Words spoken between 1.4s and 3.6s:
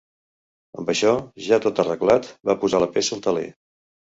ja tot arreglat, van posar la peça al teler.